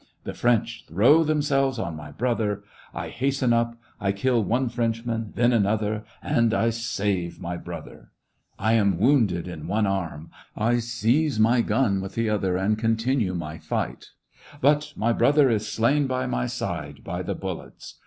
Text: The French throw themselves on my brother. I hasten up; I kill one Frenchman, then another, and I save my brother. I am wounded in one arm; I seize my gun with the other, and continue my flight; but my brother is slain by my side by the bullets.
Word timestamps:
The 0.23 0.33
French 0.33 0.85
throw 0.87 1.23
themselves 1.23 1.77
on 1.77 1.95
my 1.95 2.09
brother. 2.09 2.63
I 2.91 3.09
hasten 3.09 3.53
up; 3.53 3.77
I 3.99 4.11
kill 4.11 4.43
one 4.43 4.67
Frenchman, 4.67 5.31
then 5.35 5.53
another, 5.53 6.05
and 6.23 6.55
I 6.55 6.71
save 6.71 7.39
my 7.39 7.55
brother. 7.55 8.09
I 8.57 8.73
am 8.73 8.97
wounded 8.97 9.47
in 9.47 9.67
one 9.67 9.85
arm; 9.85 10.31
I 10.57 10.79
seize 10.79 11.39
my 11.39 11.61
gun 11.61 12.01
with 12.01 12.15
the 12.15 12.31
other, 12.31 12.57
and 12.57 12.79
continue 12.79 13.35
my 13.35 13.59
flight; 13.59 14.07
but 14.59 14.91
my 14.95 15.13
brother 15.13 15.51
is 15.51 15.67
slain 15.71 16.07
by 16.07 16.25
my 16.25 16.47
side 16.47 17.03
by 17.03 17.21
the 17.21 17.35
bullets. 17.35 17.99